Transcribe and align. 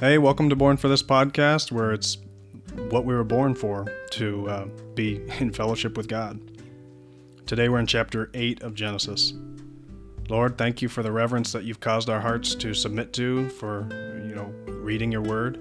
Hey, 0.00 0.16
welcome 0.16 0.48
to 0.48 0.54
Born 0.54 0.76
for 0.76 0.86
This 0.86 1.02
podcast, 1.02 1.72
where 1.72 1.92
it's 1.92 2.18
what 2.88 3.04
we 3.04 3.12
were 3.12 3.24
born 3.24 3.56
for 3.56 3.92
to 4.12 4.48
uh, 4.48 4.66
be 4.94 5.20
in 5.40 5.52
fellowship 5.52 5.96
with 5.96 6.06
God. 6.06 6.40
Today 7.46 7.68
we're 7.68 7.80
in 7.80 7.86
chapter 7.88 8.30
8 8.32 8.62
of 8.62 8.74
Genesis. 8.74 9.32
Lord, 10.28 10.56
thank 10.56 10.80
you 10.80 10.88
for 10.88 11.02
the 11.02 11.10
reverence 11.10 11.50
that 11.50 11.64
you've 11.64 11.80
caused 11.80 12.08
our 12.08 12.20
hearts 12.20 12.54
to 12.54 12.74
submit 12.74 13.12
to 13.14 13.48
for, 13.48 13.88
you 14.24 14.36
know, 14.36 14.54
reading 14.72 15.10
your 15.10 15.22
word. 15.22 15.58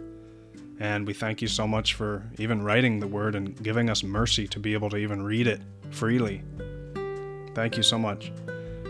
And 0.80 1.08
we 1.08 1.16
thank 1.16 1.42
you 1.42 1.48
so 1.48 1.66
much 1.66 1.96
for 1.96 2.24
even 2.38 2.62
writing 2.62 3.00
the 3.00 3.08
word 3.08 3.34
and 3.34 3.60
giving 3.64 3.90
us 3.90 4.04
mercy 4.04 4.48
to 4.50 4.60
be 4.60 4.76
able 4.76 4.92
to 4.92 4.98
even 4.98 5.24
read 5.24 5.48
it 5.48 5.62
freely. 5.90 6.44
Thank 7.56 7.76
you 7.76 7.82
so 7.82 7.98
much. 7.98 8.32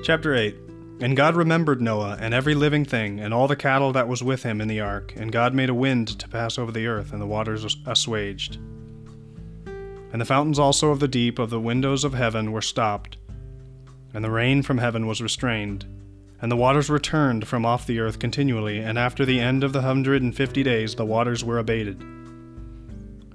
Chapter 0.03 0.35
8 0.35 0.66
and 0.99 1.15
God 1.15 1.35
remembered 1.35 1.81
Noah 1.81 2.17
and 2.19 2.33
every 2.33 2.55
living 2.55 2.85
thing, 2.85 3.19
and 3.19 3.33
all 3.33 3.47
the 3.47 3.55
cattle 3.55 3.91
that 3.93 4.07
was 4.07 4.23
with 4.23 4.43
him 4.43 4.61
in 4.61 4.67
the 4.67 4.79
ark. 4.79 5.13
And 5.15 5.31
God 5.31 5.53
made 5.53 5.69
a 5.69 5.73
wind 5.73 6.19
to 6.19 6.27
pass 6.27 6.57
over 6.57 6.71
the 6.71 6.87
earth, 6.87 7.13
and 7.13 7.21
the 7.21 7.27
waters 7.27 7.77
assuaged. 7.85 8.57
And 10.11 10.21
the 10.21 10.25
fountains 10.25 10.57
also 10.57 10.89
of 10.89 10.99
the 10.99 11.07
deep 11.07 11.37
of 11.37 11.49
the 11.49 11.59
windows 11.59 12.03
of 12.03 12.13
heaven 12.13 12.51
were 12.51 12.61
stopped, 12.61 13.17
and 14.13 14.23
the 14.23 14.31
rain 14.31 14.63
from 14.63 14.79
heaven 14.79 15.05
was 15.05 15.21
restrained. 15.21 15.85
And 16.41 16.51
the 16.51 16.55
waters 16.55 16.89
returned 16.89 17.47
from 17.47 17.65
off 17.65 17.87
the 17.87 17.99
earth 17.99 18.19
continually, 18.19 18.79
and 18.79 18.97
after 18.97 19.25
the 19.25 19.39
end 19.39 19.63
of 19.63 19.73
the 19.73 19.81
hundred 19.81 20.21
and 20.21 20.35
fifty 20.35 20.63
days 20.63 20.95
the 20.95 21.05
waters 21.05 21.43
were 21.43 21.59
abated. 21.59 21.99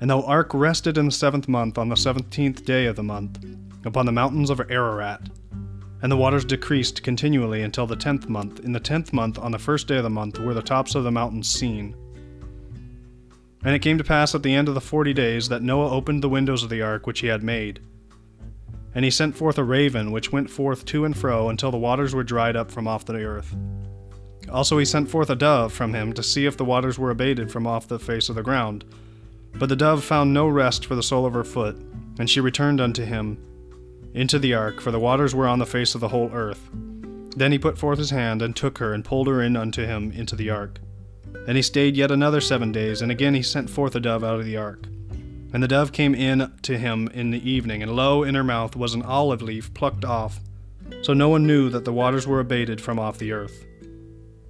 And 0.01 0.11
the 0.11 0.21
ark 0.21 0.53
rested 0.55 0.99
in 0.99 1.07
the 1.07 1.13
seventh 1.13 1.47
month, 1.47 1.79
on 1.79 1.89
the 1.89 1.97
seventeenth 1.97 2.65
day 2.65 2.87
of 2.87 2.97
the 2.97 3.03
month, 3.03 3.45
upon 3.85 4.07
the 4.07 4.13
mountains 4.13 4.51
of 4.51 4.61
Ararat. 4.71 5.29
And 6.03 6.11
the 6.11 6.17
waters 6.17 6.45
decreased 6.45 7.05
continually 7.05 7.63
until 7.63 7.87
the 7.87 7.97
tenth 7.97 8.29
month. 8.29 8.61
In 8.61 8.73
the 8.73 8.81
tenth 8.81 9.13
month, 9.13 9.39
on 9.39 9.53
the 9.53 9.59
first 9.59 9.87
day 9.87 9.99
of 9.99 10.03
the 10.03 10.11
month, 10.11 10.39
were 10.41 10.53
the 10.53 10.61
tops 10.61 10.97
of 10.97 11.05
the 11.05 11.13
mountains 11.13 11.49
seen. 11.49 11.95
And 13.65 13.75
it 13.75 13.83
came 13.83 13.99
to 13.99 14.05
pass 14.05 14.35
at 14.35 14.43
the 14.43 14.53
end 14.53 14.67
of 14.67 14.75
the 14.75 14.81
forty 14.81 15.13
days 15.13 15.49
that 15.49 15.63
Noah 15.63 15.93
opened 15.93 16.23
the 16.23 16.29
windows 16.29 16.65
of 16.65 16.71
the 16.71 16.83
ark 16.83 17.07
which 17.07 17.21
he 17.21 17.29
had 17.29 17.45
made. 17.45 17.79
And 18.95 19.05
he 19.05 19.11
sent 19.13 19.37
forth 19.37 19.57
a 19.59 19.65
raven, 19.65 20.11
which 20.11 20.33
went 20.33 20.51
forth 20.51 20.85
to 20.87 21.05
and 21.05 21.17
fro 21.17 21.49
until 21.49 21.71
the 21.71 21.79
waters 21.79 22.15
were 22.15 22.25
dried 22.25 22.57
up 22.57 22.73
from 22.73 22.89
off 22.89 23.05
the 23.05 23.15
earth. 23.15 23.55
Also 24.51 24.79
he 24.79 24.85
sent 24.85 25.09
forth 25.09 25.31
a 25.31 25.37
dove 25.37 25.73
from 25.73 25.95
him 25.95 26.13
to 26.15 26.23
see 26.23 26.47
if 26.47 26.57
the 26.57 26.65
waters 26.65 26.99
were 26.99 27.11
abated 27.11 27.51
from 27.53 27.67
off 27.67 27.87
the 27.87 28.01
face 28.01 28.29
of 28.29 28.35
the 28.35 28.43
ground. 28.43 28.85
But 29.55 29.69
the 29.69 29.77
dove 29.77 30.03
found 30.03 30.35
no 30.35 30.49
rest 30.49 30.85
for 30.85 30.97
the 30.97 31.03
sole 31.03 31.25
of 31.25 31.35
her 31.35 31.45
foot, 31.45 31.77
and 32.19 32.29
she 32.29 32.41
returned 32.41 32.81
unto 32.81 33.05
him 33.05 33.39
into 34.15 34.39
the 34.39 34.55
ark, 34.55 34.81
for 34.81 34.91
the 34.91 35.01
waters 35.01 35.35
were 35.35 35.49
on 35.49 35.59
the 35.59 35.67
face 35.67 35.95
of 35.95 36.01
the 36.01 36.09
whole 36.09 36.31
earth. 36.33 36.69
Then 37.37 37.53
he 37.53 37.59
put 37.59 37.79
forth 37.79 37.99
his 37.99 38.11
hand, 38.11 38.43
and 38.43 38.55
took 38.55 38.79
her, 38.79 38.93
and 38.93 39.05
pulled 39.05 39.27
her 39.27 39.43
in 39.43 39.57
unto 39.57 39.85
him 39.85 40.13
into 40.13 40.37
the 40.37 40.51
ark. 40.51 40.81
And 41.47 41.57
he 41.57 41.63
stayed 41.63 41.97
yet 41.97 42.11
another 42.11 42.41
seven 42.41 42.73
days, 42.73 43.01
and 43.03 43.11
again 43.11 43.35
he 43.35 43.43
sent 43.43 43.71
forth 43.71 43.95
a 43.95 44.01
dove 44.01 44.23
out 44.23 44.39
of 44.39 44.45
the 44.45 44.57
ark. 44.57 44.87
And 45.53 45.63
the 45.63 45.69
dove 45.69 45.93
came 45.93 46.15
in 46.15 46.53
to 46.63 46.79
him 46.79 47.09
in 47.13 47.31
the 47.31 47.51
evening, 47.51 47.83
and 47.83 47.95
lo, 47.95 48.23
in 48.23 48.35
her 48.35 48.45
mouth 48.45 48.77
was 48.77 48.95
an 48.95 49.03
olive 49.03 49.43
leaf 49.43 49.73
plucked 49.75 50.05
off. 50.05 50.41
So 51.03 51.13
Noah 51.13 51.39
knew 51.39 51.69
that 51.71 51.85
the 51.85 51.93
waters 51.93 52.27
were 52.27 52.41
abated 52.41 52.81
from 52.81 52.99
off 52.99 53.19
the 53.19 53.33
earth. 53.33 53.65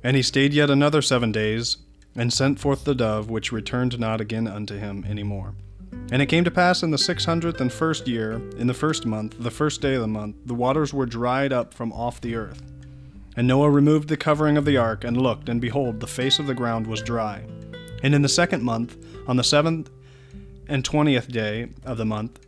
And 0.03 0.17
he 0.17 0.23
stayed 0.23 0.53
yet 0.53 0.71
another 0.71 1.03
seven 1.03 1.33
days, 1.33 1.79
and 2.15 2.33
sent 2.33 2.61
forth 2.61 2.85
the 2.85 2.95
dove, 2.95 3.31
which 3.31 3.53
returned 3.53 3.99
not 3.99 4.21
again 4.21 4.47
unto 4.47 4.77
him 4.77 5.05
any 5.09 5.23
more. 5.23 5.55
And 6.13 6.21
it 6.21 6.27
came 6.27 6.45
to 6.45 6.51
pass 6.51 6.83
in 6.83 6.91
the 6.91 6.99
six 6.99 7.25
hundredth 7.25 7.59
and 7.63 7.73
first 7.73 8.07
year, 8.07 8.33
in 8.59 8.67
the 8.67 8.75
first 8.75 9.07
month, 9.07 9.35
the 9.39 9.51
first 9.51 9.81
day 9.81 9.95
of 9.95 10.03
the 10.03 10.07
month, 10.07 10.37
the 10.45 10.53
waters 10.53 10.93
were 10.93 11.07
dried 11.07 11.55
up 11.55 11.73
from 11.73 11.91
off 11.91 12.21
the 12.21 12.37
earth. 12.37 12.63
And 13.35 13.49
Noah 13.49 13.71
removed 13.71 14.11
the 14.11 14.19
covering 14.19 14.59
of 14.59 14.67
the 14.67 14.77
ark, 14.77 15.05
and 15.05 15.17
looked, 15.17 15.49
and 15.49 15.59
behold, 15.59 16.01
the 16.01 16.07
face 16.07 16.39
of 16.39 16.47
the 16.47 16.55
ground 16.55 16.87
was 16.87 17.01
dry. 17.01 17.45
And 18.03 18.15
in 18.15 18.21
the 18.21 18.29
second 18.29 18.63
month, 18.63 18.99
on 19.27 19.37
the 19.39 19.43
seventh 19.43 19.89
and 20.69 20.85
twentieth 20.85 21.29
day 21.29 21.71
of 21.83 21.97
the 21.97 22.05
month, 22.05 22.41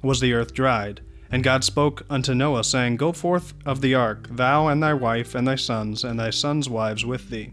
was 0.00 0.20
the 0.20 0.32
earth 0.32 0.54
dried. 0.54 1.00
And 1.28 1.42
God 1.42 1.64
spoke 1.64 2.06
unto 2.08 2.36
Noah, 2.36 2.62
saying, 2.62 2.98
Go 2.98 3.10
forth 3.10 3.52
of 3.66 3.80
the 3.80 3.96
ark, 3.96 4.28
thou 4.30 4.68
and 4.68 4.80
thy 4.80 4.94
wife, 4.94 5.34
and 5.34 5.44
thy 5.48 5.56
sons, 5.56 6.04
and 6.04 6.20
thy 6.20 6.30
sons' 6.30 6.68
wives 6.68 7.04
with 7.04 7.30
thee 7.30 7.50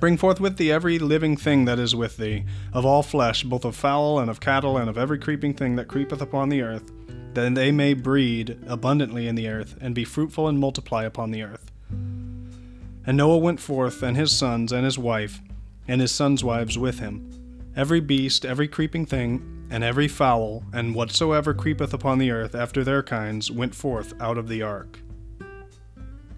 Bring 0.00 0.16
forth 0.16 0.40
with 0.40 0.56
thee 0.56 0.72
every 0.72 0.98
living 0.98 1.36
thing 1.36 1.66
that 1.66 1.78
is 1.78 1.94
with 1.94 2.16
thee, 2.16 2.46
of 2.72 2.86
all 2.86 3.02
flesh, 3.02 3.42
both 3.44 3.66
of 3.66 3.76
fowl 3.76 4.18
and 4.18 4.30
of 4.30 4.40
cattle, 4.40 4.78
and 4.78 4.88
of 4.88 4.96
every 4.96 5.18
creeping 5.18 5.52
thing 5.52 5.76
that 5.76 5.88
creepeth 5.88 6.22
upon 6.22 6.48
the 6.48 6.62
earth, 6.62 6.90
that 7.34 7.54
they 7.54 7.70
may 7.70 7.92
breed 7.92 8.58
abundantly 8.66 9.28
in 9.28 9.34
the 9.34 9.46
earth, 9.46 9.76
and 9.78 9.94
be 9.94 10.04
fruitful 10.04 10.48
and 10.48 10.58
multiply 10.58 11.04
upon 11.04 11.32
the 11.32 11.42
earth. 11.42 11.70
And 11.90 13.18
Noah 13.18 13.36
went 13.36 13.60
forth, 13.60 14.02
and 14.02 14.16
his 14.16 14.32
sons, 14.32 14.72
and 14.72 14.86
his 14.86 14.98
wife, 14.98 15.42
and 15.86 16.00
his 16.00 16.12
sons' 16.12 16.42
wives 16.42 16.78
with 16.78 17.00
him. 17.00 17.30
Every 17.76 18.00
beast, 18.00 18.46
every 18.46 18.68
creeping 18.68 19.04
thing, 19.04 19.66
and 19.70 19.84
every 19.84 20.08
fowl, 20.08 20.64
and 20.72 20.94
whatsoever 20.94 21.52
creepeth 21.52 21.92
upon 21.92 22.16
the 22.16 22.30
earth 22.30 22.54
after 22.54 22.82
their 22.82 23.02
kinds, 23.02 23.50
went 23.50 23.74
forth 23.74 24.14
out 24.18 24.38
of 24.38 24.48
the 24.48 24.62
ark. 24.62 25.00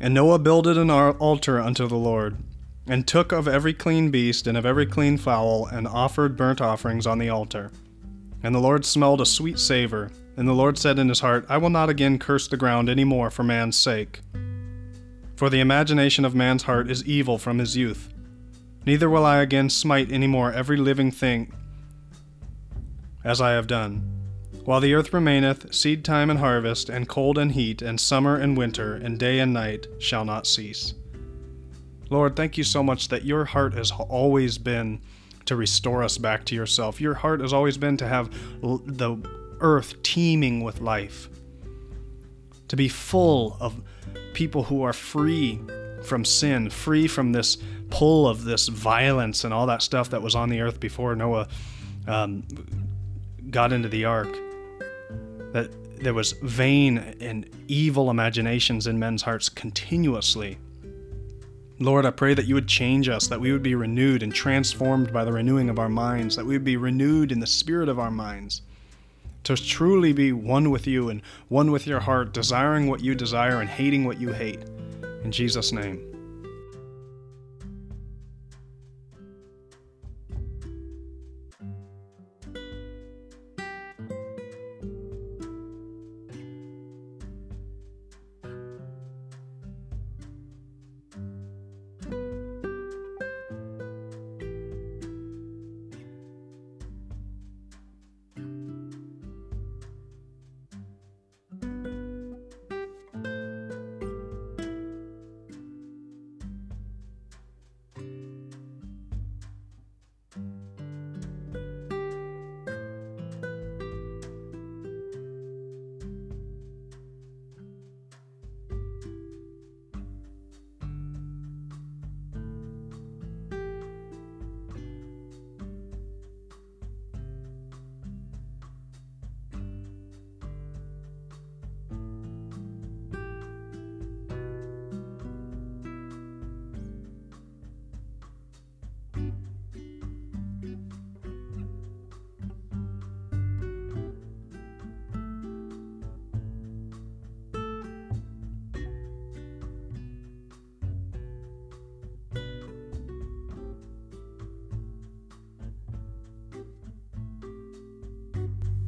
And 0.00 0.14
Noah 0.14 0.40
builded 0.40 0.76
an 0.76 0.90
altar 0.90 1.60
unto 1.60 1.86
the 1.86 1.94
Lord 1.94 2.38
and 2.86 3.06
took 3.06 3.32
of 3.32 3.46
every 3.46 3.74
clean 3.74 4.10
beast 4.10 4.46
and 4.46 4.56
of 4.58 4.66
every 4.66 4.86
clean 4.86 5.16
fowl, 5.16 5.66
and 5.66 5.86
offered 5.86 6.36
burnt 6.36 6.60
offerings 6.60 7.06
on 7.06 7.18
the 7.18 7.28
altar. 7.28 7.70
And 8.42 8.54
the 8.54 8.60
Lord 8.60 8.84
smelled 8.84 9.20
a 9.20 9.26
sweet 9.26 9.58
savor. 9.58 10.10
And 10.36 10.48
the 10.48 10.54
Lord 10.54 10.78
said 10.78 10.98
in 10.98 11.08
his 11.08 11.20
heart, 11.20 11.44
I 11.48 11.58
will 11.58 11.70
not 11.70 11.90
again 11.90 12.18
curse 12.18 12.48
the 12.48 12.56
ground 12.56 12.88
any 12.88 13.04
more 13.04 13.30
for 13.30 13.42
man's 13.42 13.76
sake. 13.76 14.20
For 15.36 15.50
the 15.50 15.60
imagination 15.60 16.24
of 16.24 16.34
man's 16.34 16.62
heart 16.62 16.90
is 16.90 17.04
evil 17.04 17.36
from 17.36 17.58
his 17.58 17.76
youth. 17.76 18.08
Neither 18.86 19.10
will 19.10 19.26
I 19.26 19.38
again 19.38 19.68
smite 19.68 20.10
any 20.10 20.26
more 20.26 20.50
every 20.50 20.76
living 20.76 21.10
thing 21.10 21.52
as 23.24 23.40
I 23.40 23.52
have 23.52 23.66
done. 23.66 24.08
While 24.64 24.80
the 24.80 24.94
earth 24.94 25.12
remaineth, 25.12 25.74
seed 25.74 26.04
time 26.04 26.30
and 26.30 26.38
harvest, 26.38 26.88
and 26.88 27.08
cold 27.08 27.36
and 27.36 27.52
heat, 27.52 27.82
and 27.82 28.00
summer 28.00 28.36
and 28.36 28.56
winter, 28.56 28.94
and 28.94 29.18
day 29.18 29.38
and 29.38 29.52
night 29.52 29.86
shall 29.98 30.24
not 30.24 30.46
cease. 30.46 30.94
Lord, 32.12 32.36
thank 32.36 32.58
you 32.58 32.64
so 32.64 32.82
much 32.82 33.08
that 33.08 33.24
your 33.24 33.46
heart 33.46 33.72
has 33.72 33.90
always 33.90 34.58
been 34.58 35.00
to 35.46 35.56
restore 35.56 36.02
us 36.02 36.18
back 36.18 36.44
to 36.44 36.54
yourself. 36.54 37.00
Your 37.00 37.14
heart 37.14 37.40
has 37.40 37.54
always 37.54 37.78
been 37.78 37.96
to 37.96 38.06
have 38.06 38.30
the 38.60 39.16
earth 39.60 40.02
teeming 40.02 40.62
with 40.62 40.82
life, 40.82 41.30
to 42.68 42.76
be 42.76 42.86
full 42.86 43.56
of 43.60 43.80
people 44.34 44.64
who 44.64 44.82
are 44.82 44.92
free 44.92 45.58
from 46.04 46.26
sin, 46.26 46.68
free 46.68 47.08
from 47.08 47.32
this 47.32 47.56
pull 47.88 48.28
of 48.28 48.44
this 48.44 48.68
violence 48.68 49.44
and 49.44 49.54
all 49.54 49.66
that 49.66 49.80
stuff 49.80 50.10
that 50.10 50.20
was 50.20 50.34
on 50.34 50.50
the 50.50 50.60
earth 50.60 50.80
before 50.80 51.16
Noah 51.16 51.48
um, 52.06 52.44
got 53.50 53.72
into 53.72 53.88
the 53.88 54.04
ark. 54.04 54.36
That 55.54 55.70
there 55.96 56.12
was 56.12 56.32
vain 56.32 56.98
and 57.22 57.48
evil 57.68 58.10
imaginations 58.10 58.86
in 58.86 58.98
men's 58.98 59.22
hearts 59.22 59.48
continuously. 59.48 60.58
Lord, 61.84 62.06
I 62.06 62.10
pray 62.10 62.34
that 62.34 62.46
you 62.46 62.54
would 62.54 62.68
change 62.68 63.08
us, 63.08 63.26
that 63.26 63.40
we 63.40 63.50
would 63.52 63.62
be 63.62 63.74
renewed 63.74 64.22
and 64.22 64.32
transformed 64.32 65.12
by 65.12 65.24
the 65.24 65.32
renewing 65.32 65.68
of 65.68 65.78
our 65.78 65.88
minds, 65.88 66.36
that 66.36 66.46
we 66.46 66.54
would 66.54 66.64
be 66.64 66.76
renewed 66.76 67.32
in 67.32 67.40
the 67.40 67.46
spirit 67.46 67.88
of 67.88 67.98
our 67.98 68.10
minds, 68.10 68.62
to 69.44 69.56
truly 69.56 70.12
be 70.12 70.32
one 70.32 70.70
with 70.70 70.86
you 70.86 71.08
and 71.08 71.22
one 71.48 71.70
with 71.70 71.86
your 71.86 72.00
heart, 72.00 72.32
desiring 72.32 72.88
what 72.88 73.00
you 73.00 73.14
desire 73.14 73.60
and 73.60 73.68
hating 73.68 74.04
what 74.04 74.20
you 74.20 74.32
hate. 74.32 74.60
In 75.24 75.32
Jesus' 75.32 75.72
name. 75.72 76.21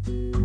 You. 0.08 0.43